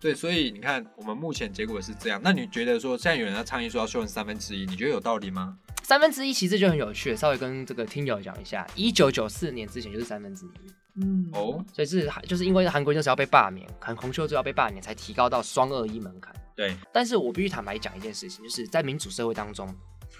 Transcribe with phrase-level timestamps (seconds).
[0.00, 2.20] 对，所以你看，我们目前结果是这样。
[2.22, 5.58] 那你觉得说，现在有人要倡议说要修成三分之一，你觉得有道理吗？
[5.82, 16.34] 三分之一其实就很有趣，稍微跟这个听友讲一下，一九九四年之前就是三分之一，嗯，哦，所以是就是因为韩国就是要被罢免，韩红秀就要被罢免，才提高到双二一门槛。
[16.54, 19.68] 对，但是我必须坦白讲一件事情，就是在民主社会当中，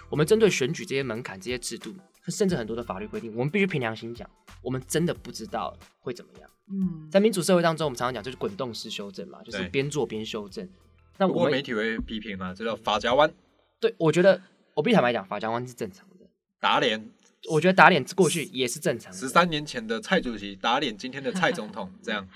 [0.09, 1.95] 我们针对选举这些门槛、这些制度，
[2.31, 4.29] 甚至很多的法律规定，我们必须凭良心讲，
[4.63, 6.51] 我们真的不知道会怎么样。
[6.71, 10.69] 嗯，在民主社会当中，我们常常讲就是滚动式修正嘛，就是边做边修正。
[11.17, 13.33] 那我们媒体会批评嘛，这叫法家弯、
[13.81, 14.41] 对我觉得，
[14.75, 16.27] 我必须坦白讲，法家湾是正常的。
[16.61, 17.11] 打脸。
[17.49, 22.27] 我觉得打脸过去也是正常的，十三年前的蔡主席打脸今天的蔡总统， 这样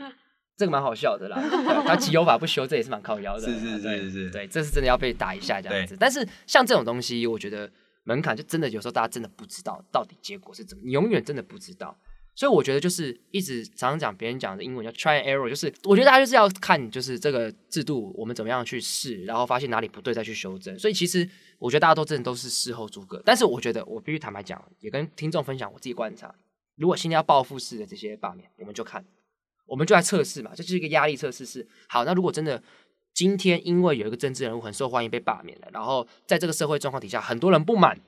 [0.56, 1.37] 这个蛮好笑的啦。
[1.40, 3.40] 对他集有法不修，这也是蛮靠腰的。
[3.51, 5.96] 是是是是是对，这是真的要被打一下这样子。
[5.98, 7.68] 但是像这种东西，我觉得
[8.05, 11.96] 门槛就真的有时候大家真的不知道到底结果是怎么，你永远真的不知道。
[12.35, 20.79] 所以我觉得就是一直常常讲别人讲的英文叫 try and error，就是我觉得大家就是要看就是这个制度我们怎么样去试，然后发现哪里不对再去修正。
[20.79, 26.35] 所以其实我觉得大家都真的都是事后诸葛，但是我觉得我必须坦白讲，也跟听众分享我自己观察，
[26.76, 29.04] 如果今天要报复式的这些罢免，我们就看，
[29.66, 31.45] 我们就来测试嘛，这就是一个压力测试。
[31.45, 32.63] 是好，那如果真的
[33.15, 37.99] 今天因为有一个政治人物很受欢迎被罢免了，然后在这个社会状况底下，很多人不满，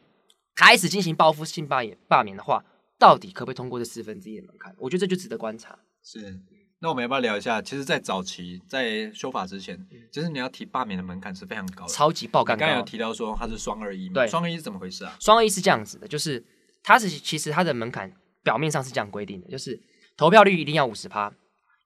[0.54, 2.64] 开始进行报复性罢免罢免的话，
[2.98, 4.74] 到底可不可以通过这四分之一的门槛？
[4.78, 5.78] 我觉得这就值得观察。
[6.02, 6.40] 是。
[6.80, 7.62] 那我们要不要聊一下？
[7.62, 12.66] 其实，在早期在修法之前，其实你要提罢免的门槛是非常高的，超级爆干高。
[12.66, 14.14] 你刚才有提到说它是双二一嘛？
[14.14, 15.16] 对双二一是怎么回事啊？
[15.18, 16.44] 双二一是这样子的，就是
[16.82, 19.80] 它是其实它的门槛表面上是这样规定的，就是
[20.14, 21.32] 投票率一定要五十趴，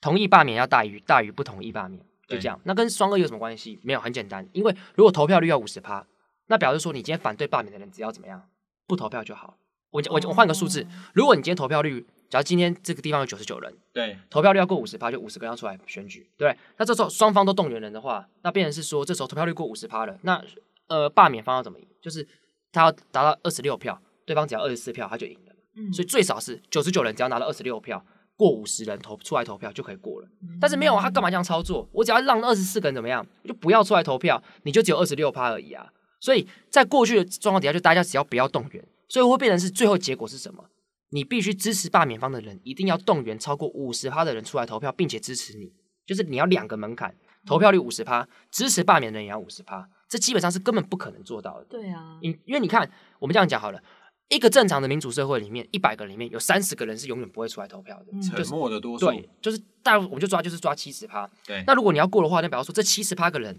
[0.00, 2.60] 同意罢免要大于大于不同意罢免，就这样。
[2.64, 3.80] 那跟双二有什么关系？
[3.82, 6.06] 没有，很简单，因为如果投票率要五十趴，
[6.46, 8.48] 那表示说你今天反对罢免的人只要怎么样，
[8.86, 9.56] 不投票就好。
[9.90, 16.54] 我我我换个数字，如果你今天投票率，假如今天这个地方有九十九人，对，投票率要过五十趴，就五十个人要出来选举，对？
[16.76, 20.44] 那这时候双方都动员人的话，那变成是说，这时候投票率过五十趴了，那
[20.88, 21.88] 呃罢免方要怎么赢？
[22.02, 22.26] 就是
[22.70, 25.54] 他要达到二十六票，对方只要二十四票，他就赢了。
[25.74, 28.04] 嗯所以最少是九十九人只要拿到二十六票，
[28.38, 30.28] 过五十人投出来投票就可以过了。
[30.60, 31.86] 但是没有啊，他干嘛这样操作？
[31.92, 35.92] 我只要让二十四个人怎么样，我就不要出来投票，你就只有二十六趴而已啊。
[36.20, 40.64] 所以在过去的状况底下，就大家只要不要动员，所以会变成是最后结果是什么？
[41.10, 45.72] 你必须支持罢免方的人，一定要动员超过五十趴的人出来投票，并且支持你，
[46.06, 47.14] 就是你要两个门槛，
[47.46, 51.64] 投票率五十趴，支持罢免的人也要五十趴，这基本上是根本不可能做到的。
[51.64, 53.82] 对啊，因因为你看，我们这样讲好了，
[54.28, 58.06] 一个正常的民主社会里面，一百个人里面有三十个人是永远不会出来投票的。
[58.12, 59.06] 嗯沉默的多数。
[59.06, 61.28] 对，就是大，我们就抓就是抓七十趴。
[61.46, 63.58] 对那如果你要过的话，那比方说这七十趴个人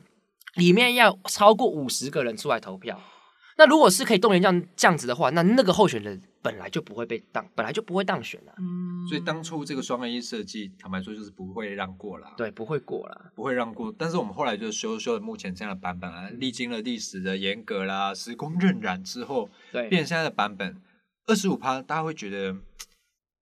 [0.55, 3.01] 里面要超过五十个人出来投票。
[3.59, 8.55] 那如果是可以动员这样这样子的话，那那个候选人本来就不会被当，本来就不会当选啊。
[8.57, 12.33] 嗯，所以当初这个双二一设计，坦白说就是不会让过啦。
[12.37, 13.31] 对，不会过啦。
[13.35, 20.81] 不会让过，但是我们后来就修修了目前这样的版本啊，历经了历史的严格啦、时空荏苒之后，对，变成现在的版本
[21.27, 22.55] 二十五趴，大家会觉得，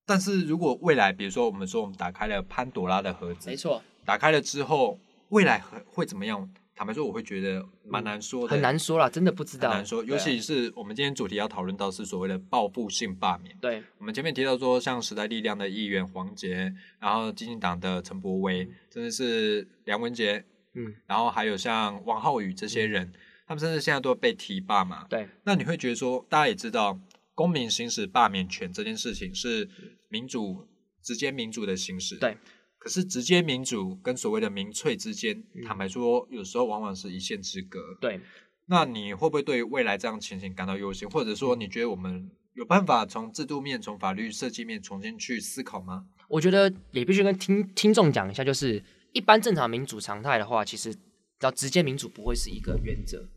[0.08, 5.00] 但是如果未来，比如说我们说我们打开了潘朵拉的盒子，没，错，打开了之后，
[5.30, 6.50] 未来会会怎么样？
[6.78, 9.70] 坦白说，我会觉得蛮难说的，很难说啦，真的不知道。
[9.72, 13.58] 很难说，尤其是我们今天主题要讨论到是所谓的报复性罢免。
[13.60, 20.46] 对我们前面提到说，像时代力量的议员黄杰，然后基进党的陈柏威，甚至是梁文杰，
[20.76, 23.12] 嗯，然后还有像王浩宇这些人，
[23.48, 25.08] 他们甚至现在都被提罢嘛。
[25.10, 27.00] 对那你会觉得说，大家也知道，
[27.34, 29.68] 公民行使罢免权这件事情是
[30.10, 30.68] 民主
[31.02, 32.18] 直接民主的行使。
[32.18, 32.38] 对。
[32.78, 37.80] 可是直接民主跟所谓的民粹之间，嗯坦白说，有时候往往是一线之隔。
[38.00, 38.22] 对，
[38.68, 46.06] 那你会不会对未来这样情形感到忧心，或者说你觉得我们有办法从制度面、从法律设计面重新去思考吗？
[46.30, 48.84] 我觉得也必须跟听听众讲一下，就是
[49.14, 50.94] 一般正常民主常态的话，其实
[51.42, 53.28] 要直接民主不会是一个原则，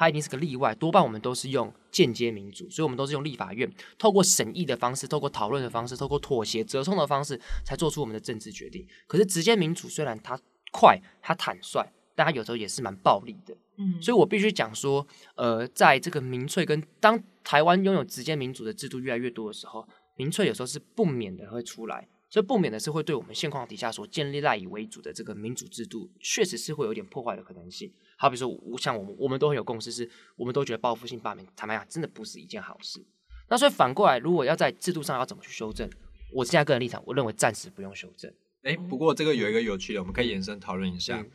[0.00, 0.74] 它一定是个例外。
[0.76, 8.86] 多半我们都是用间接民主，所以我们都是用立法院透过审议的方式、透过讨论的方式、透过妥协、折冲的方式，才做出我们的政治决定。
[9.06, 10.40] 可是直接民主虽然它
[10.72, 13.54] 快、它坦率，但它有时候也是蛮暴力的。
[13.76, 19.86] 嗯，所以我必须讲说，呃，在这个民粹跟当台湾拥有直接民主的制度越来越多的时候，
[20.16, 27.92] 民粹有时候是不免的会出来，所以不免的是会对我们现况底下所建立赖以为主的这个民主制度，确实是会有点破坏的可能性。
[28.20, 30.06] 好比说，我像我们我们都很有共识，是
[30.36, 33.02] 我们都觉得报复性罢免，坦白讲，真的不是一件好事。
[33.48, 35.88] 那所以反过来，如果要在制度上要怎么去修正，
[36.30, 38.30] 我现在个人立场，我认为暂时不用修正。
[38.62, 41.18] 哎，不过这个有一个有趣的，我们可以延伸讨论一下。
[41.18, 41.30] 嗯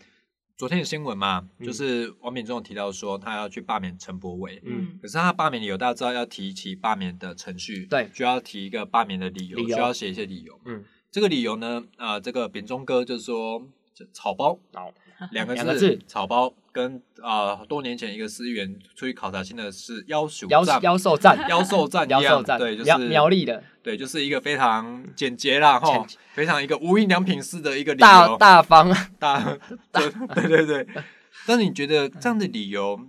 [0.57, 10.57] 昨天的新闻嘛，嗯就是王炳忠有提到说他要去罢免陈柏伟，嗯，可是他罢免理由大家知道要提起罢免的程序，对就要提一个罢免的理由，理由需要写一些理由。
[10.63, 14.93] 嗯，这个理由呢，呃，这个扁中哥就说这草包，好，
[15.31, 23.63] 两个两个字草包跟啊、多年前一个司议员出去考察新的是妖兽妖站妖兽战，妖兽站一样妖兽战，对，就是苗苗栗的。
[23.81, 29.57] 对，就是一个非常简洁啦哈，非常一个无印良品式的一个理大由，大方，大
[29.91, 31.03] 对对对对。
[31.45, 32.99] 但你觉得这样的理由，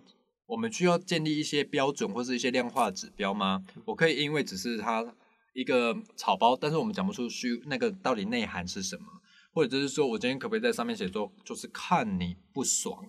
[0.46, 3.62] 我们需要建立一些标准或是一些量化指标吗？
[3.86, 5.02] 我可以因为只是它
[5.54, 9.04] 一个草包，但是我们讲不出虚那个到底内涵是什么，
[9.56, 13.02] 或者就是说我今天可不可以在上面写说，就是看你不爽？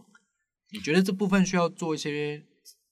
[0.71, 2.41] 你觉得这部分需要做一些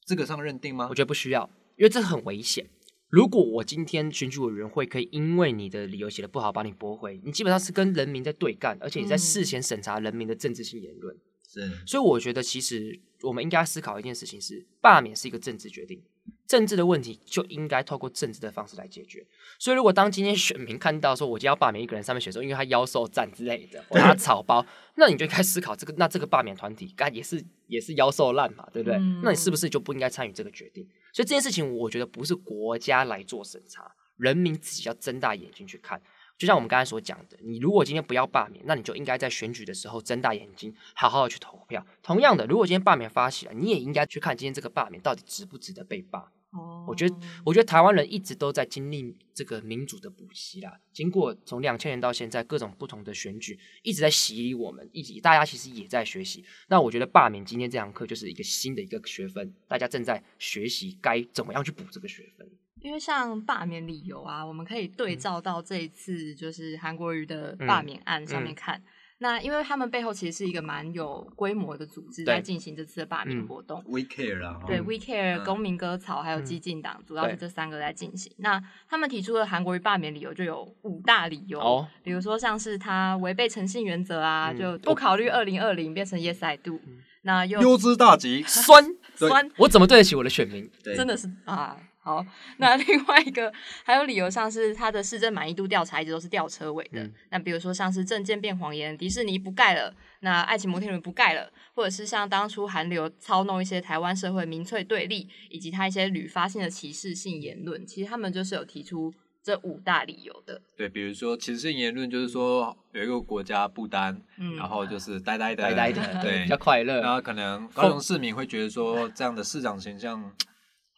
[0.06, 0.94] 资格上认定吗我？
[0.94, 2.70] 觉得不需要，因为这很危险。
[3.08, 11.16] 如果我今天选举委员会可以因为你的理由写的不好把你驳回，你基本上是跟人民在对干，而且你在嗯事前审查人民的政治性言论。
[11.48, 16.04] 是所以我觉得，其实我们应该思考一件事情是，罢免是一个政治决定，
[16.48, 19.26] 政治的问题就应该透过政治的方式来解决。
[19.58, 24.66] 所以，如果当今天选民看到说我今天要罢免一个人，上面选说因为他妖兽战之类的，或者他 草包，
[24.96, 28.98] 那你就应该思考这个，那这个罢免团体该也是也是妖兽烂嘛，对不对？
[28.98, 30.88] 嗯那你是不是就不应该参与这个决定？
[31.14, 36.02] 所以这件事情，我觉得不是国家来做审查，人民自己要睁大眼睛去看。
[36.38, 41.86] 就像我们刚才所讲的，你如果今天不要罢免，那你就应该在选举的时候睁大眼睛，好好的去投票。
[42.04, 46.32] 同样的，如果今天罢免发起了，你也应该去看今天这个罢免到底值不值得被罢。
[46.52, 50.80] 哦我觉得，我觉得台湾人一直都在经历这个民主的补习啦。
[50.94, 56.46] 经过从两千年到现在各种不同的选举，一直在洗礼我们，一直大家其实也在学习。
[56.68, 62.50] 那我觉得罢免今天这堂课就是一个新的一个学分，大家正在学习该怎么样去补这个学分。
[62.86, 68.80] 因为像罢免理由啊，我们可以对嗯照到这一次就是韩国瑜的罢免案上面嗯看。
[69.18, 73.84] 那因为他们背后其实是一个蛮有规模的组织在进行这次的罢免嗯活动。
[73.88, 78.32] We care 啦，哈对嗯，We Care、嗯公民割草还有嗯激进党，主要是对这三个在进行。
[78.38, 86.80] 那他们提出的韩国瑜罢免理由就有五大理由，哦比如说像是他违背诚信原则啊，嗯就不考虑二零二零变成 Yes I do，、
[87.24, 88.84] 那又优之大吉，酸，
[89.16, 90.70] 酸我怎么对得起我的选民？
[90.84, 91.76] 对真的是啊。
[92.06, 92.24] 好，
[92.58, 93.52] 那另外一个
[93.84, 97.02] 还有理由，上是他的市政满意度调查一直都是吊车尾的。
[97.02, 109.12] 嗯那比如说像是证件变谎言，迪士尼不盖了，那爱情摩天轮不盖了，或者是像当初韩流操弄一些台湾社会民粹对立，以及他一些屡发性的歧视性言论，其实他们就是有提出
[109.42, 110.62] 这五大理由的。
[110.78, 117.02] 对，比如说歧视性言论，就是说有一个国家不丹，嗯，然后就是呆呆的，呆呆的，对 比较，快乐。
[117.02, 120.32] 然后可能高雄市民会觉得说这样的市长形象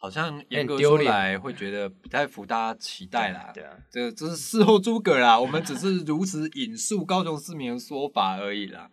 [0.00, 3.50] 好像严格丢脸出来，会觉得不太符大家期待啦。
[3.52, 8.90] 对啊，这个这是事后诸葛啦，我们只是如此引述高雄市民的说法而已啦。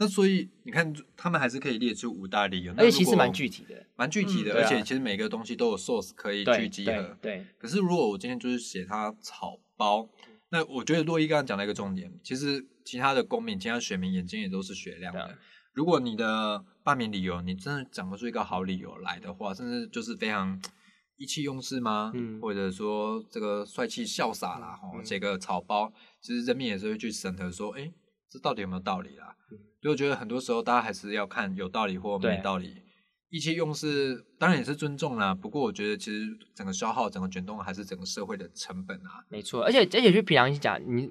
[0.00, 3.84] 那所以你看，他们还是可以列出五大理由，那其实蛮具体的。
[3.96, 7.18] 蛮具体的，而且其实每个东西都有 source 可以去集对合。
[7.20, 10.08] 对，可是如果我今天就是写它草包，
[10.50, 15.36] 那我觉得洛伊刚刚讲了一个重点，其实其他的公民、其他选民眼睛也都是雪亮的。
[15.78, 20.60] 如果你的罢免理由，你真的讲不出一个好理由来的话，甚至就是非常
[21.16, 22.10] 意气用事吗？
[22.16, 27.92] 嗯或者说这个帅气潇洒啦，吼、嗯写个草包，其实人民也是会去审核说，哎，
[28.28, 29.36] 这到底有没有道理啦？
[29.52, 32.74] 嗯所以我觉得很多时候大家还是要看有道理或对没道理。
[33.30, 39.22] 意气用事当然也是尊重啦，不过我觉得其实整个消耗、整个卷动还是整个社会的成本啊。
[39.28, 39.62] 没错。
[39.62, 41.08] 而且而且去平常心讲，你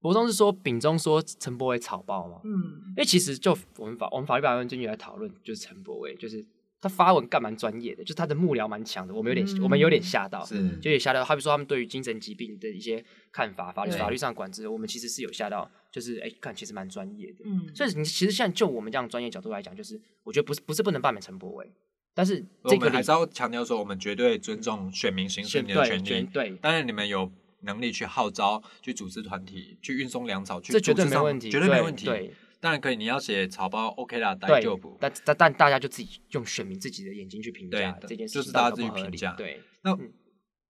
[0.00, 2.40] 博中是说丙中说陈柏伟草包嘛？
[2.44, 6.44] 嗯因为其实就我们法我们法律白文经来讨论，就是陈柏伟，就是
[6.80, 11.24] 他发文干蛮专业的，就是他的幕僚蛮强的，我们有点、嗯我们有点吓到，是就也吓到。
[11.24, 17.38] 好比说他们对于精神疾病的一些看法，法律法律上管制，我们其实是有吓到，就是哎，看其实蛮专业的。
[17.44, 21.72] 嗯，所以你其实现在就我们这样专业角度来讲，就是我觉得不是不是不能罢免陈柏伟，
[22.14, 26.04] 但是我这个还是要强调说，我们绝对尊重选民行使你的权利。
[26.04, 27.30] 对对当然，你们有
[27.62, 32.06] 能力去号召、去组织团体、去运送粮草，去这绝对没问题，绝对没问题。
[32.06, 34.96] 对当然可以，你要写草包 OK 啦，对待就补。
[35.00, 40.12] 但但但大家就自己用选民自己的眼睛去评价对这件事情，就是大家自己评价对，那嗯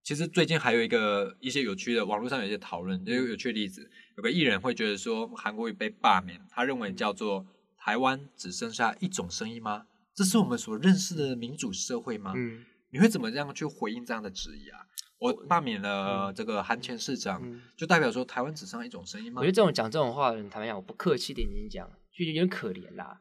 [0.04, 9.86] 其实最近还有一个一些有趣的，网络上有一些讨论，有有趣的例子，有个艺人会觉得说韩国瑜被罢免，他认为叫做台湾只剩下一种声音吗？
[10.14, 12.32] 这是我们所认识的民主社会吗？
[12.36, 14.80] 嗯你会怎么样去回应这样的质疑啊？
[15.18, 19.48] 我罢免了这个韩前市长，嗯，就代表说台湾只剩一种声音吗我觉？
[19.48, 23.20] 得这种讲这种话的人，坦白讲，我不客气点讲，就有点可怜啦，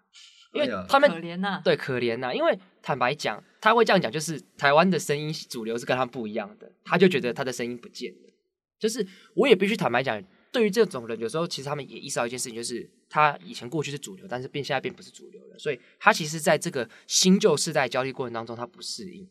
[0.53, 8.33] 因为他们可怜呐、对可怜呐，因为坦白讲，他会这样讲，就是台湾的声音主流是跟他不一样的，他就觉得他的声音不见了。
[8.79, 19.27] 就是我也必须坦白讲，对于这种人，有时候其实他们也意识到一件事情，就是他以前过去是主流，但是变现在变不是主流了，所以他其实在这个新旧世代交替过程当中，他不适应。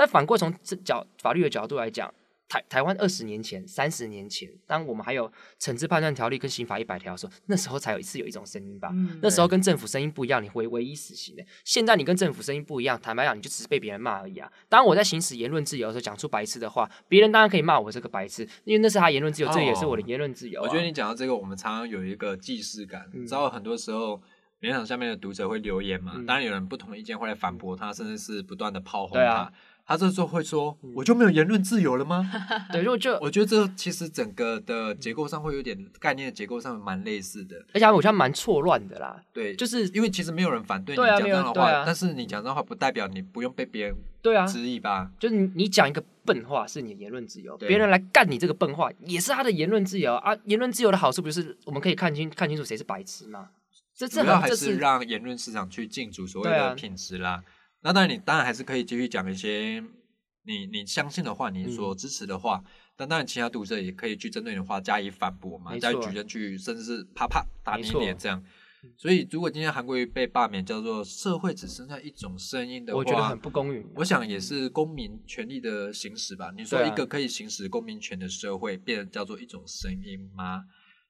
[0.00, 2.10] 但反过从这角法律的角度来讲，
[2.48, 8.88] 台台湾二十年前、三十年前，当我们还有惩治判断条例跟刑法一百条的时候，那时候才有一次有一种声音吧。
[8.94, 11.44] 嗯那时候跟政府声音不一样，你会唯一死刑的。
[11.66, 14.50] 现在你跟政府声音不一样，坦白讲，你就只是被别人骂而已啊。
[14.70, 24.18] 当我在行使言论自由的时候，讲出白痴的话，别人当然可以骂我这个白痴，因为那是他言论自由，这也是我的言论自由啊、我觉得你讲到这个，我们常常有一个既视感，你知道很多时候。
[24.60, 26.12] 联想下面的读者会留言嘛？
[26.16, 29.24] 嗯当然有人不同意见会来反驳他，甚至是不断的炮轰他。
[29.24, 29.52] 啊
[29.90, 32.30] 他这时候会说：“我就没有言论自由了吗？”
[32.70, 37.56] 对，如果就我觉得这其实整个的结构上会有点概念的结构上蛮类似的。
[37.74, 45.10] 而且我觉得蛮错乱的啦，对，就是因为其实没有人反对你讲这样的话，但是你讲这样的话不代表你不用被别人对啊，质疑吧？
[45.18, 50.36] 就是你你讲一个笨话是你的言论自由，对别人来干你这个笨话也是他的言论自由啊。
[50.44, 53.48] 言论自由的好处不就是我们可以看清看清楚谁是白痴吗？
[53.96, 57.42] 这这主要还是让言论市场去竞逐所谓的品质啦。
[57.82, 59.82] 那当然，你当然还是可以继续讲一些
[60.44, 62.62] 你你相信的话，你嗯所支持的话。
[62.96, 68.44] 但当然，其他读者也可以去针对你的话加以反驳嘛，加以举证去，甚至是啪啪打你脸这样。
[68.96, 73.86] 所以，如果今天韩国瑜被罢免，叫做社会只剩下一种声音的话，我觉得很不公允。
[73.94, 76.50] 我想也是公民权利的行使吧。
[76.56, 80.64] 你说一个可以行使公民权的社会，变成叫做一种声音吗？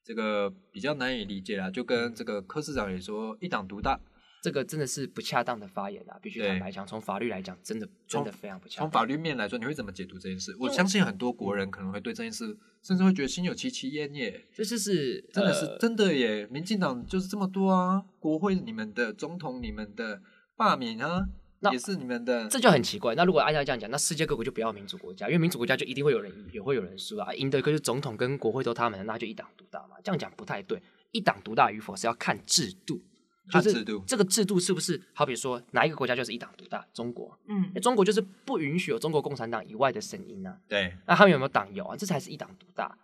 [0.05, 1.71] 这个比较难以理解啦。
[1.71, 4.01] 就跟这个柯市长也说，一党独大，
[4.43, 8.89] 这个真的是不恰当的发言啊，必须坦白讲，从法律来讲，真的真的非常不恰当。
[8.89, 10.57] 从法律面来说，你会怎么解读这件事？
[10.59, 14.45] 我相信很多国人可能会对这件事，甚至会觉得心有戚戚焉耶。
[14.55, 16.47] 这就是真的是、呃真的耶！
[16.51, 20.23] 民进党就是这么多啊，国会你们的总统、你们的
[20.57, 21.27] 罢免啊，
[21.61, 22.49] 那也是你们的。
[22.49, 23.15] 这就很奇怪。
[23.15, 27.33] 那如果按照这样讲，那世界各国就不要民主国家，因为民主国家就一定会有人赢，也会有人输啊。
[27.35, 29.97] 赢得可是总统跟国会都他们的，那就一党独大嘛。
[30.03, 30.81] 这样讲不太对，
[31.11, 33.03] 一党独大与否是要看制度，
[33.51, 36.87] 就是制度这个制度是不是好比说哪一个国家就是一党独大？
[36.95, 40.57] 中国，嗯中国就是不允许有中国共产党以外的声音啊。
[40.69, 41.97] 对，那他们有没有党有啊？
[41.97, 42.97] 这才是一党独大。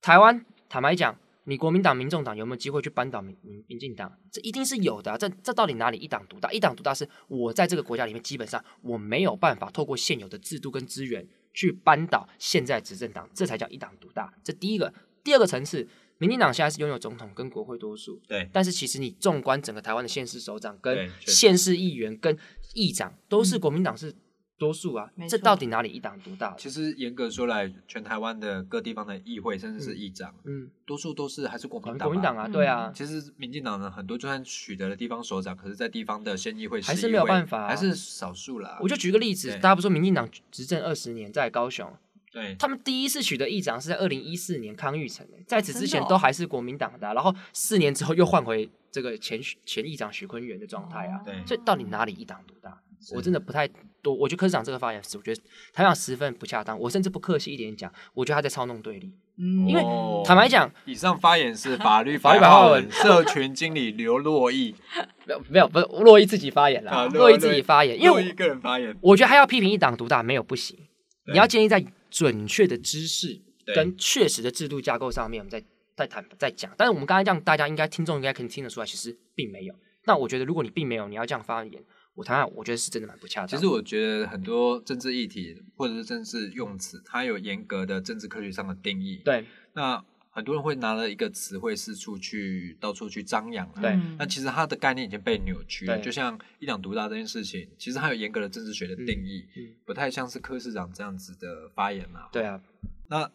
[0.00, 4.12] 台湾坦白讲，你国民党、民众党有没有机会去扳倒民民民进党？
[4.30, 6.50] 这一定是有的啊、这这到底哪里一党独大？
[6.50, 14.32] 一党独大是我在这个国家里面，基本上我没有办法透过现有的制度跟资源去扳倒现在执政党，这才叫一党独大。
[14.42, 14.92] 这第一个，
[15.22, 15.86] 第二个层次，
[16.22, 22.38] 民进党现在是拥有总统跟国会多数，对，但是其实你纵观整个台湾的县市首长、跟县市议员、跟
[22.74, 24.14] 议长，都是国民党是
[24.56, 26.54] 多数啊没，这到底哪里一党独大？
[26.56, 32.04] 其实严格说来，全台湾的各地方的议会，甚至是议长，嗯，多数都是还是国民党吧。
[32.04, 38.78] 国民党啊，嗯对啊，其实民进党呢，很多就算取得了地方首长，可是，在地方的县议会、还是没有办法啊还是少数啦。
[38.80, 41.92] 我就举个例子，大家不说民进党执政二十年，在高雄，
[42.32, 42.56] 对。
[42.58, 51.34] 他们第一次取得议长是在二零一四年康裕成的，在此之前都还是国民党的啊、然后四年之后又换回这个前前议长许坤元的状态啊，对。
[51.46, 52.76] 所以到底哪里一党独大？
[53.12, 53.68] 我真的不太
[54.00, 59.12] 多，我觉得科市长这个发言是，我觉得台长十分不恰当，我甚至不客气一点讲，我觉得他在操弄对立。
[59.38, 60.22] 嗯因为哦。
[60.24, 64.72] 坦白讲，以上发言是法律法律白话白话文文社群经理刘洛毅，
[65.26, 70.78] 没有没有，不是洛毅自己发言啦，啊洛伊自己发言，因为我洛毅个人发言，我觉得他要批评一党独大没有不行，
[71.26, 73.40] 你要建议在准确的知识
[73.74, 75.64] 跟确实的制度架构上面，我们再
[75.96, 76.70] 再谈再讲。
[76.76, 79.74] 但是我们刚才这样，大家应该听众应该可以听得出来，其实并没有。
[80.04, 81.82] 那我觉得，如果你并没有，你要这样发言，
[82.14, 83.48] 我谈谈，我觉得是真的蛮不恰当。
[83.48, 90.04] 其实我觉得很多政治议题或者是政治用词，它有严格的政治科学上的定义。，对那
[90.34, 93.80] 很多人会拿了一个词汇四处去到处去张扬啊。
[93.80, 102.28] 对嗯那其实它的概念已经被扭曲了，对就像一党独大这件事情，其实它有严格的政治学的定义，嗯嗯不太像是柯市长这样子的发言嘛。
[102.32, 102.60] 对啊，
[103.08, 103.30] 那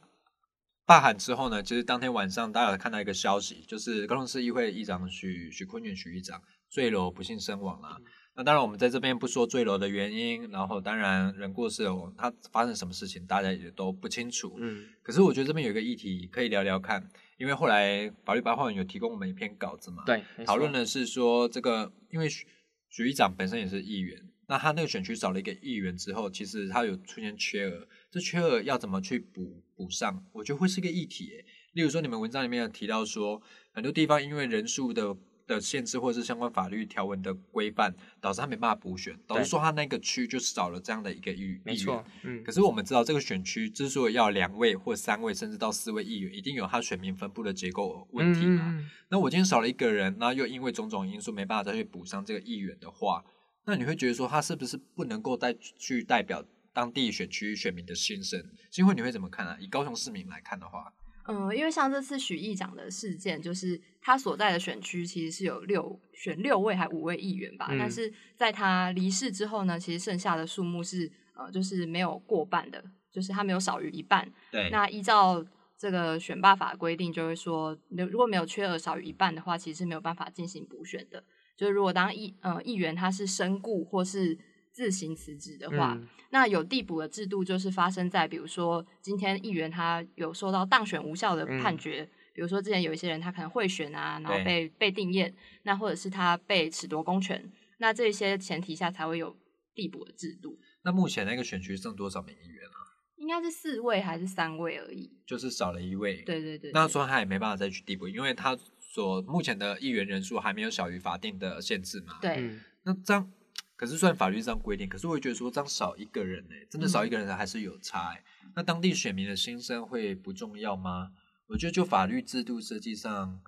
[0.86, 8.00] 罢喊之后呢，其实当天晚上大家有看到一个消息，就是高雄市议会议长许许坤元许议长坠楼不幸身亡啦。
[8.38, 14.56] 那当然，我们在这边不说坠楼的原因，然后当然人过世了，他发生什么事情大家也都不清楚。
[14.60, 22.46] 嗯，可是我觉得这边有一个议题可以聊聊看，因为后来法律白话文有提供我们一篇稿子嘛，，对，讨论的是说这个，因为许
[22.89, 30.24] 许议长本身也是议员，那他那个选区少了一个议员之后，其实他有出现缺额，这缺额要怎么去补补上？
[30.32, 31.44] 我觉得会是一个议题耶。
[31.74, 33.41] 例如说，你们文章里面有提到说，
[33.72, 35.15] 很多地方因为人数的
[35.48, 48.70] 的限制或者是相关法律条文的规范，导致他没办法补选，导致说他那个区就少了这样的一个议议员没错。，嗯可，是我们知道，这个选区之所以要两位或三位，甚至到四位议员，一定有他选民分布的结构问题嘛？
[48.70, 53.24] 嗯嗯嗯那我今天少了一个人，那又因为种种因素没办法再去补上这个议员的话，
[53.66, 58.44] 那你会觉得说他是不是不能够再去代表当地选区选民的心声？
[58.70, 59.58] 新会你会怎么看啊？
[59.62, 60.92] 以高雄市民来看的话，
[61.27, 74.31] 嗯，因为像这次许议长的事件，就是他所在的选区其实是有六选六位还五位议员吧，嗯但是在他离世之后呢，其实剩下的数目是呃就是没有过半的，就是他没有少于一半。
[74.51, 75.46] 对，那依照
[75.77, 81.24] 这个选罢法规定，就会说，如果没有缺额少于一半的话，其实是没有办法进行补选的。
[81.57, 84.38] 就是如果当议呃议员他是身故或是
[84.77, 99.36] 自行辞职的话，那有递补的制度就是发生在比如说今天议员他有受到当选无效的判决，比如说之前有一些人他可能贿选啊，然后被被定验，那或者是他被褫夺公权，那这些前提下才会有
[99.74, 100.60] 递补的制度。
[100.84, 102.77] 那目前那个选区剩多少名议员啊？
[103.15, 105.10] 应该是四位还是三位而已？
[105.25, 106.22] 就是少了一位。
[106.22, 106.69] 对对对。
[106.72, 108.55] 那说他也没办法再去递补，因为他。
[108.89, 112.17] 所目前的议员人数还没有小于法定的限制嘛？
[112.19, 112.57] 对。
[112.84, 113.31] 那这样，
[113.77, 118.24] 可是算法律上规定，可是我会觉得说这样少一个人呢，真的少一个人还是有差诶。
[118.55, 121.12] 那当地选民的心声会不重要吗？
[121.46, 123.39] 我觉得就法律制度设计上，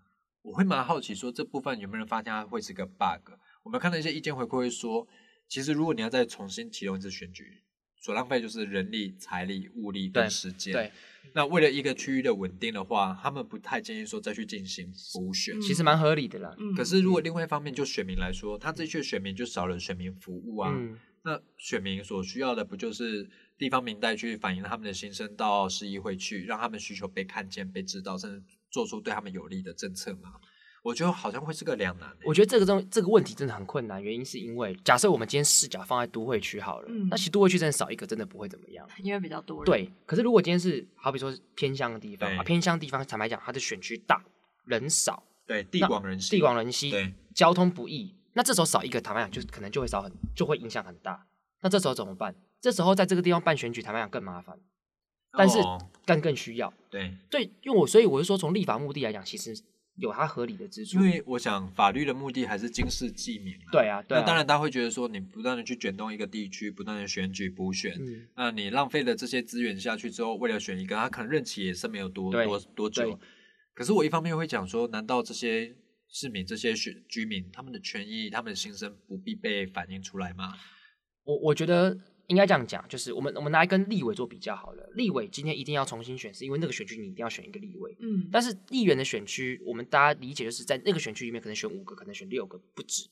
[0.44, 3.34] 我会蛮好奇说这部分有没有人发现它会是个 bug？
[3.64, 5.08] 我们看到一些意见回馈会说，
[5.48, 7.64] 其实如果你要再重新启动一次选举。
[8.00, 10.74] 所浪费就是人力、财力、物力跟时间。
[10.74, 10.92] 对，
[11.34, 16.56] 那为了一个区域的稳定的话，他们不太建议说再去进行补选，其实蛮合理的啦。
[16.76, 20.74] 可是如果另外一方面就选民来说，他这些选民就少了选民服务啊。
[20.76, 28.42] 嗯那选民所需要的不就是地方民代去反映他们的心声到市议会去，让他们需求被看见、被知道，甚至
[28.72, 30.36] 做出对他们有利的政策吗？
[30.84, 32.10] 我觉得好像会是个两难。
[32.24, 39.66] 我觉得这个东这个问题真的很困难，原因是因为假设我们今天视角放在都会区好了，那其实都会区真的少一个真的不会怎么样， 因为比较多人。
[39.66, 44.24] 对，可是如果今天是好比说偏乡的地方啊，偏乡地方坦白讲，它的选区大
[44.66, 51.26] 人少，对，地广人稀，地广人稀，对，交通不易，那这时候少一个坦白讲，就可能就会少很，就会影响很大。
[51.62, 52.34] 那这时候怎么办？
[52.62, 54.58] 这时候在这个地方办选举，坦白讲更麻烦，
[55.34, 55.60] 但是
[56.06, 56.74] 更更需要。
[56.90, 59.62] 对，对，因为我所以我是说，从立法目的来讲，其实。
[60.00, 63.54] 有它合理的之处，因为我想法律的目的还是经世济民。
[63.72, 67.94] 对啊，那当然大家会觉得说，你不断的去卷动一个地区，不断的选举补选，
[68.36, 73.20] 那你浪费了这些资源下去之后，为了选一个，他可能任期也是没有多多多久。
[73.74, 75.76] 可是我一方面会讲说，难道这些
[76.08, 80.54] 市民、这些选居民，他们的权益、他们的心声不必被反映出来吗？
[81.24, 81.98] 我我觉得。
[82.30, 84.90] 应该这样讲，就是我们我们拿来跟立委做比较好了。
[84.94, 87.98] 立委今天一定要重新选，是因为那个选区你一定要选一个立委。
[88.00, 93.10] 嗯，但是议员的选区，我们大家理解就是在那个选区里面可能选五个，可能选六个不止。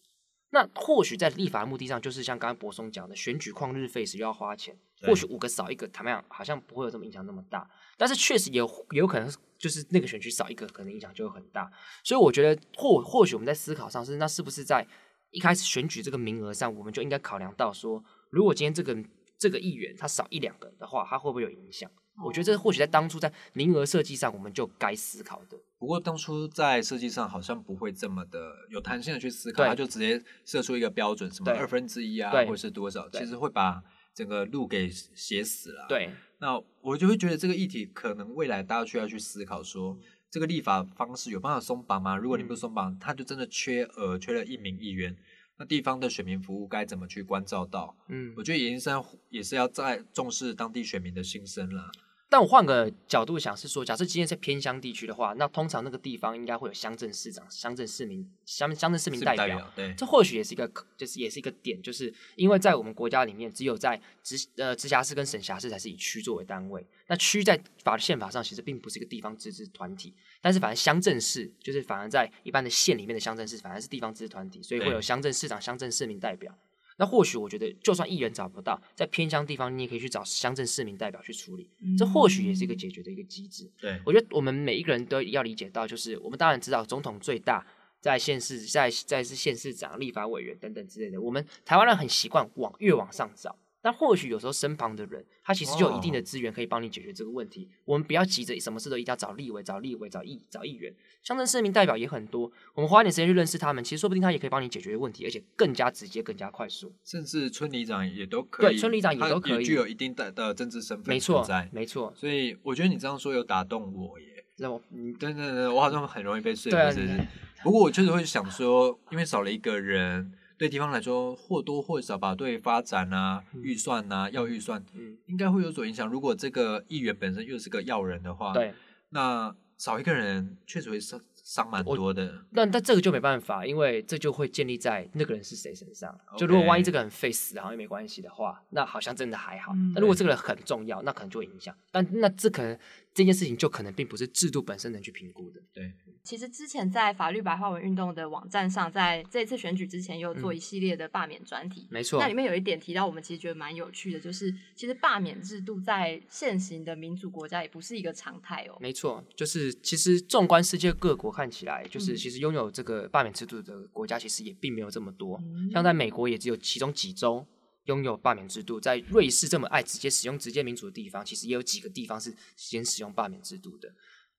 [0.51, 4.77] 那或许在立法目的上，就是像刚刚博松讲的，选举旷日费时又要花钱。
[5.01, 7.69] 或许五个少一个，坦白讲好像不会有这么影响那么大。
[7.97, 11.69] 但是确实也也有可能就是那个选区少一个，可能影响就会很大。
[12.03, 14.87] 所以我觉得或或许我们在思考上是，那是不是在
[15.31, 18.03] 一开始选举这个名额上，我们就应该考量到说。
[18.29, 18.97] 如果今天这个
[19.37, 21.89] 这个议员他少一两个的话，他会不会有影响？
[22.25, 25.55] 我觉得这或许在当初在名额设计上，我们就该思考的。
[25.77, 28.39] 不过当初在设计上好像不会这么的
[28.71, 33.83] 有弹性的去思考，他就直接设出一个标准，什么二分之一啊，或者是多少，其实会把
[34.15, 35.85] 整个路给写死了。
[35.87, 36.09] 对，
[36.39, 39.95] 那我就会觉得这个议题可能未来大家需要去思考，说
[40.31, 42.17] 这个立法方式有办法松绑吗？
[42.17, 45.15] 如果你不松绑，他就真的缺额，缺了一名议员。
[45.57, 47.95] 那地方的选民服务该怎么去关照到？
[48.07, 51.91] 嗯，我觉得延伸也是要在重视当地选民的心声了。
[52.29, 59.71] 但我换个角度想，是说，假设今天在偏乡地区的话，那通常那个地方应该会有乡镇市长、乡镇市民、乡乡镇市民代表。
[59.73, 66.85] 对，这或许也是一个，就是也是一个点，就是因为在我们国家里面，只有在直呃直辖市跟省辖市才是以区作为单位。
[67.07, 76.53] 那区在法宪法上其实并不是一个地方自治团体，但是反而乡镇市就是反而在一般的县里面的乡镇市，反而是地方自治团体，所以会有乡镇市长、乡镇市民代表。
[76.97, 83.71] 那或许我觉得，就算议员找不到，在偏乡地方，你也可以去找乡镇市民代表去处理，这或许也是一个解决的一个机制。
[83.79, 87.65] 对我觉得，我们每一个人都要理解到，就是我们当然知道，总统最大
[88.01, 93.55] 在县市，在在是县市长、立法委员等等之类的，我们台湾人很习惯往越往上找。
[93.83, 97.69] 那或许有时候身旁的人，他其实就有一定的资源可以帮你解决这个问题。
[97.85, 100.93] 我们不要急着什么事都一定要找立委、找立委、找议、找议员。
[101.23, 106.91] 乡镇市民代表也很多，我们花一点时间去认识他们，其实说不定他也可以帮你解决问题，而且更加直接、更加快速。
[107.05, 111.07] 甚至村里长也都可以，对，村里长也都可以，具有一定的的政治身份。
[111.07, 112.11] 没错，没错。
[112.15, 114.43] 所以我觉得你这样说有打动我耶。
[114.57, 114.81] 那我，
[115.19, 117.27] 对对对，我好像很容易被说服，是不是？
[117.63, 120.33] 不过我确实会想说，因为少了一个人。
[120.57, 124.83] 对地方来说，或多或少吧，对发展啊、预算啊、要预算，
[125.27, 126.07] 应该会有所影响。
[126.07, 128.73] 如果这个议员本身又是个要人的话，对，
[129.09, 132.43] 那少一个人确实会伤伤蛮多的。
[132.51, 136.13] 那但这个就没办法，因为这就会建立在那个人是谁身上。
[136.37, 139.71] 就如果万一这个人废死，然后也没关系的话，那好像真的还好。
[139.93, 141.73] 那如果这个人很重要，那可能就会影响。
[141.89, 142.77] 但那这可能
[143.13, 145.61] 这件事情就可能并不是制度本身能去评估的。
[145.73, 145.93] 对。
[146.23, 151.87] 其实之前在法律白话文运动的网站上，在这次选举之前，有做一系列的罢免专题。
[151.89, 158.77] 没错，那里面有一点提到，我们其实觉得蛮有趣的，就是其实罢免制度在现行的民主国家也不是一个常态哦。
[158.81, 165.39] 没错，就是其实纵观世界各国看起来，就是其实拥有这个罢免制度的国家其实也并没有这么多。
[165.71, 167.45] 像在美国也只有其中几州
[167.83, 173.93] 拥有罢免制度，在瑞士这么爱直接使用直接民主的地方，其实也有几个地方是先使用罢免制度的。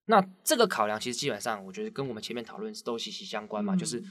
[0.06, 3.76] 那这个考量其实基本上，我觉得跟我们前面讨论都息息相关嘛。
[3.76, 4.02] 就是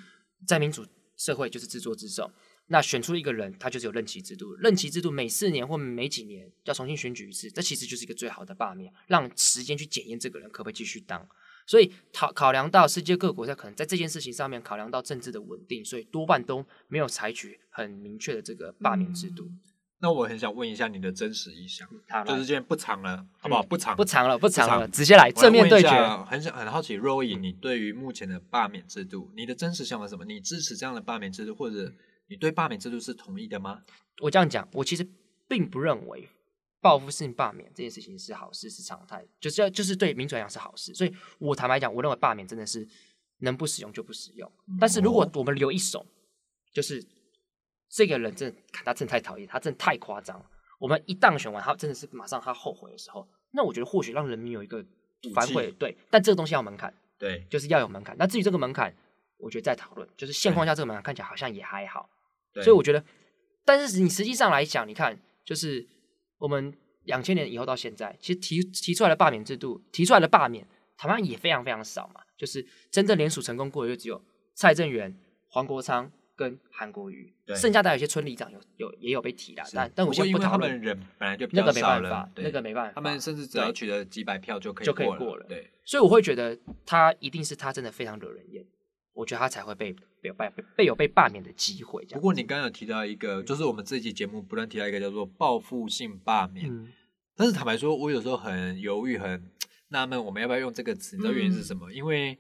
[0.48, 0.86] 在民主
[1.18, 2.32] 社会，就是自作自受。
[2.68, 11.28] 那选出一个人，他就是有任期制度，任期制度每四年或每几年要重新选举一次，这其实就是一个最好的罢免，让时间去检验这个人可不可以继续当。
[11.68, 19.48] 所以考考量到世界各国在可能在这件事情上面考量到政治的稳定，所以多半都没有采取很明确的这个罢免制度。
[20.00, 21.88] 那我很想问一下你的真实意向，
[22.24, 23.64] 就是今天不长了，好不好？
[23.64, 25.90] 不长，不长了，不长了，直接来正面对决。
[26.28, 30.24] 很想很好奇，若颖，你对于目前的罢免制度，你的真实想法是什么？
[30.24, 31.92] 你支持这样的罢免制度，或者
[32.28, 33.82] 你对罢免制度是同意的吗？
[34.22, 35.06] 我这样讲，我其实
[35.48, 36.30] 并不认为
[36.82, 40.94] 报复性罢免这件事情是好事，是常态，就是要就是对民主来讲是好事。
[40.94, 42.88] 所以我坦白讲，我认为罢免真的是
[43.40, 44.52] 能不使用就不使用。
[44.80, 46.06] 但是如果我们留一手，
[46.74, 47.06] 就是。
[47.90, 50.46] 这个人真的，他真的太讨厌，他真的太夸张。
[50.78, 54.86] 我们一当选完，他真的是马上他后悔的时候，那我觉得或许让人民有一个
[55.34, 55.96] 反悔，对。
[56.10, 58.14] 但这个东西要门槛，对，就是要有门槛。
[58.20, 58.94] 那至于这个门槛，
[59.38, 60.06] 我觉得再讨论。
[60.18, 62.10] 就是现况下这个门槛看起来好像也还好，
[62.56, 63.02] 所以我觉得，
[63.64, 65.88] 但是你实际上来讲，你看，就是
[66.38, 66.74] 我们
[67.04, 72.22] 两千年以后到现在，其实提提出来的罢免制度，提出来的罢免，台湾也非常非常少嘛。
[72.38, 74.24] 就是真正联署成功过的，就只有
[74.54, 76.12] 蔡正元、黄国昌。
[76.38, 80.80] 跟韩国瑜，剩下的有些村里长有有也有被提的，但但我先不讨论。
[80.80, 85.44] 人本来就那个没办法，那个没办法，他们甚至只要取得几百票就可以就可以过了。
[85.50, 88.64] 对，所以我会觉得他一定是他真的非常惹人厌，
[89.14, 89.96] 我觉得他才会被
[90.34, 92.04] 被罢被有被罢免的机会。
[92.06, 96.94] 不过你刚刚有提到一个，就是我们这期节目不断提到一个叫做报复性罢免，
[97.36, 99.50] 但是坦白说，我有时候很犹豫，很
[99.90, 101.16] 纳闷，我们要不要用这个词？
[101.16, 101.92] 你知道原因是什么？
[101.92, 102.38] 因为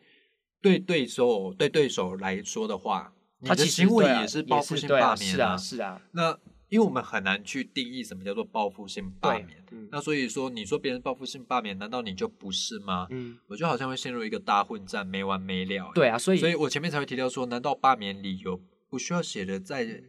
[0.61, 3.13] 对对手对对手来说的话。
[3.45, 6.01] 他的行为也是报复性罢免是啊，是啊。
[6.13, 6.35] 那
[6.69, 13.07] 因为我们很难去定义什么叫做报复性罢免，那所以说你说别人报复性罢免，难道你就不是吗？
[13.09, 15.91] 嗯，我觉得好像会陷入一个大混战，没完没了。
[15.95, 20.03] 对啊，所以所以我前面才会提到说，难道罢免理由不需要写的再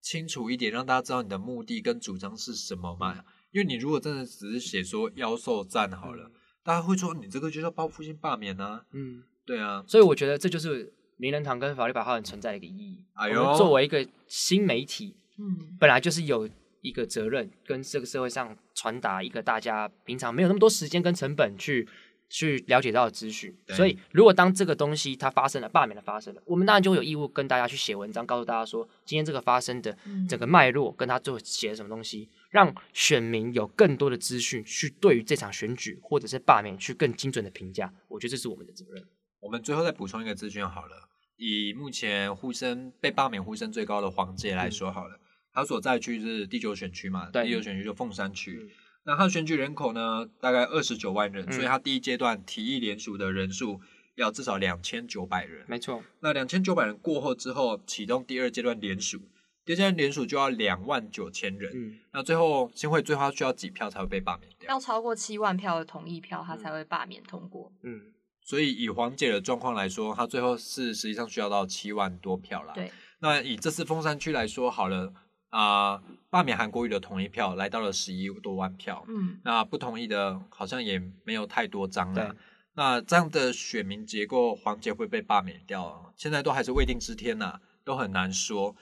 [0.00, 3.24] 清楚一点，让大家知道你的目的跟主张是什么吗？
[3.52, 6.30] 因为你如果真的只是写说妖兽战好了，
[6.64, 8.84] 大家会说你这个就叫报复性罢免啊？
[8.92, 10.94] 嗯，对啊，所以我觉得这就是。
[11.20, 13.04] 名人堂跟法律白话文存在的一个意义。
[13.12, 16.48] 哎呦作为一个新媒体，嗯，本来就是有
[16.82, 21.88] 一个责任，跟这个社会上传达一个大家平常没有那么多时间跟成本去
[22.28, 23.56] 去了解到的资讯。
[23.68, 29.96] 所以，如果当这个东西它发生了，罢免的发生了，我们当然就有义务跟大家去写文章，告诉大家说，今天这个发生的
[30.28, 37.92] 整个脉络，跟他最后写了什么东西，让选民有更多的资讯去对于这场选举或者是罢免去更精准的评价。
[38.08, 39.02] 我觉得这是我们的责任。
[39.40, 41.08] 我们最后再补充一个资讯好了。
[41.36, 45.18] 以目前呼声被罢免呼声最高的黄杰来说好了，
[45.52, 47.30] 他所在区是第九选区嘛？
[47.30, 48.70] 第九选区就凤山区。
[49.04, 53.80] 那他选举人口呢，大概二十九万人，所以他第一阶段提议联署的人数
[54.14, 55.64] 要至少两千九百人。
[55.66, 56.02] 没错。
[56.20, 59.18] 那两千九百人过后之后，启动第二阶段联署，
[59.64, 61.72] 第二阶段联署就要两万九千人。
[61.74, 61.98] 嗯。
[62.12, 64.74] 那最后新会最后需要几票才会被罢免掉？
[64.74, 67.72] 要超过七万票的同意票，他才会罢免通过。
[67.82, 68.12] 嗯。
[68.42, 72.74] 所以以黄姐的状况来说，她最后是实际上需要到七万多票啦。
[72.74, 72.92] 对。
[73.20, 75.12] 那以这次凤山区来说，好了
[75.50, 79.04] 啊，罢免韩国瑜的同意票来到了十一多万票。
[79.08, 79.38] 嗯。
[79.44, 82.34] 那不同意的好像也没有太多张了。
[82.74, 88.74] 那这样的选民结构，黄杰会被罢免掉，现在都还是未定之天呐，都很难说。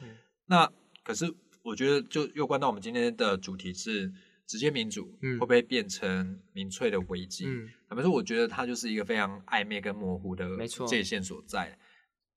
[0.46, 0.70] 那
[1.02, 4.12] 可是我觉得，就又关到我们今天的主题是。
[4.48, 7.44] 直接民主会不会变成民粹的危机？
[7.86, 11.78] 坦白说，我觉得它就是一个非常暧昧跟模糊的界限所在。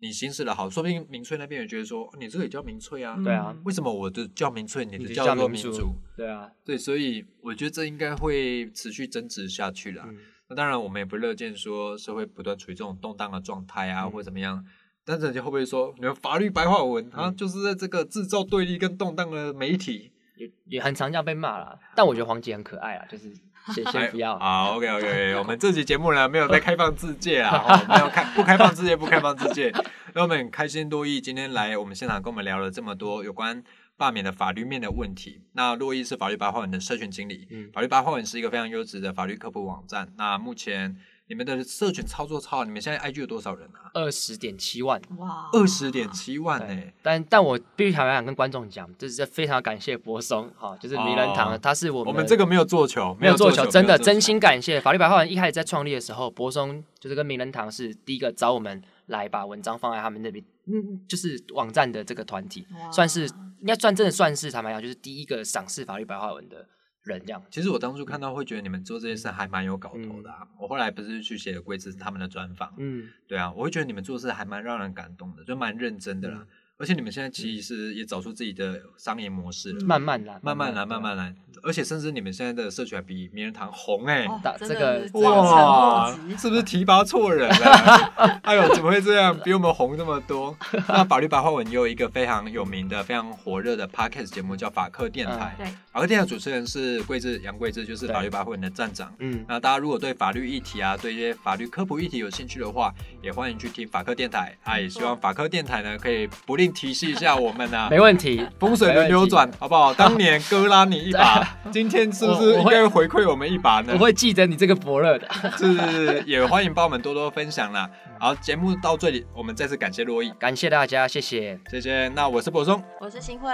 [0.02, 3.16] 你行驶的好，说不定民粹那边也觉得说，你这个也叫民粹啊？
[3.24, 5.94] 对啊，为什么我的叫民粹，你的叫做民主？
[6.18, 10.04] 对啊，对，所以我觉得这应该会持续争执下去的。
[10.50, 14.66] 那当然，我们也不乐见说社会不断处于这种动荡的状态啊，或者怎么样。
[15.06, 20.12] 但是人家会不会说，你们法律白话文啊，就是在这个制造对立跟动荡的媒体？
[20.38, 23.32] 也也很常这样被骂了，但我觉得黄杰很可爱啊，就是
[23.74, 24.38] 先先不要。
[24.40, 29.72] 好，OK OK，我们这期节目呢没有在开放自界啊， 哦没有开不开放自界，不开放自界。
[30.14, 33.64] 那我们很开心多益今天来我们现场跟我们聊了这么多有关
[33.96, 35.42] 罢免的法律面的问题。
[35.54, 40.12] 那洛伊是法律白话文的社群经理，嗯法律白话文是一个非常优质的法律科普网站。
[40.18, 40.98] 那目前
[41.32, 43.90] 你们的社群操作超好，你们现在 IG 有多少人啊？
[43.94, 51.58] 二十点七万，哇，二十点七万呢、对，但但我必须坦白讲跟观众讲，就是非常感谢博松哈，就是名人堂，哦。
[51.58, 54.38] 他是我们我们这个没有做球，没有做球，真的真心。
[54.38, 54.82] 感谢。
[54.82, 63.26] 法律白话文一开始在创立的时候，博松就是跟名人堂是第一个找我们来把文章放在他们那边，嗯，就是网站的这个团体，算是
[63.62, 66.68] 应该算真的算是坦白讲，就是第一个赏识法律白话文的
[67.04, 67.42] 人这样。
[67.50, 70.40] 其实我当初看到会觉得你们做这件事还蛮有搞头的、啊。
[70.42, 76.46] 嗯我后来不是去写了贵子他们的专访，嗯，对啊，我会觉得你们做事还蛮让人感动的，就蛮认真的啦。
[76.82, 81.34] 而且你们现在其实也找出自己的商业模式了，慢慢来，慢慢来，慢慢来。
[81.64, 84.26] 而且甚至你们现在的社群还比名人堂红哎、
[84.58, 88.42] 这个哇，是不是提拔错人了？
[88.42, 89.38] 哎呦，怎么会这样？
[89.44, 90.58] 比我们红这么多？
[90.88, 95.54] 那法律白话文也有一个非常有名的、非常火热的 podcast 节目，叫法克电台。
[95.56, 99.14] 对，法克电台主持人是桂智杨桂智，就是法律白话文的站长。
[99.20, 102.92] 嗯，那大家如果对法律议题啊，对一些法律科普议题有兴趣的话，
[103.22, 104.80] 也欢迎去听法克电台啊。
[104.80, 107.88] 也希望法克电台呢，可以不吝提示一下我们啊。
[107.90, 109.94] 没问题，风水轮流转，好不好？
[109.96, 114.00] 当年哥拉你一把， 今天是不是应该回馈我们一把呢我？
[114.00, 115.28] 会记得你这个伯乐的。
[115.58, 117.90] 是是是，也欢迎帮我们多多分享啦。
[118.20, 121.60] 好，节目到这里，我们再次感谢洛毅，感谢大家，谢谢。
[121.70, 122.08] 谢谢。
[122.10, 123.50] 那我是柏松，我是新慧，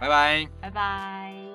[0.00, 0.46] 拜拜。
[0.60, 1.49] 拜拜。